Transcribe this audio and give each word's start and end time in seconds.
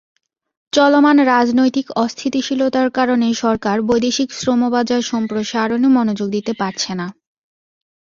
চলমান 0.73 1.17
রাজনৈতিক 1.33 1.87
অস্থিতিশীলতার 1.95 2.87
কারণে 2.97 3.27
সরকার 3.43 3.77
বৈদেশিক 3.81 4.29
শ্রমবাজার 4.33 5.01
সম্প্রসারণে 5.11 5.87
মনোযোগ 5.97 6.27
দিতে 6.29 6.53
পারছে 6.53 6.91
না। 6.93 7.07